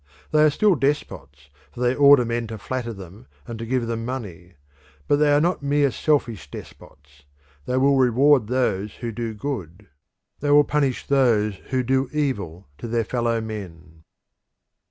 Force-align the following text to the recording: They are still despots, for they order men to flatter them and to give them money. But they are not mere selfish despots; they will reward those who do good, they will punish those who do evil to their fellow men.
They 0.31 0.43
are 0.43 0.49
still 0.49 0.73
despots, 0.73 1.51
for 1.71 1.81
they 1.81 1.93
order 1.93 2.25
men 2.25 2.47
to 2.47 2.57
flatter 2.57 2.91
them 2.91 3.27
and 3.45 3.59
to 3.59 3.67
give 3.67 3.85
them 3.85 4.03
money. 4.03 4.53
But 5.07 5.17
they 5.17 5.31
are 5.31 5.39
not 5.39 5.61
mere 5.61 5.91
selfish 5.91 6.49
despots; 6.49 7.21
they 7.67 7.77
will 7.77 7.95
reward 7.95 8.47
those 8.47 8.95
who 8.95 9.11
do 9.11 9.35
good, 9.35 9.89
they 10.39 10.49
will 10.49 10.63
punish 10.63 11.05
those 11.05 11.57
who 11.69 11.83
do 11.83 12.09
evil 12.11 12.67
to 12.79 12.87
their 12.87 13.05
fellow 13.05 13.41
men. 13.41 14.01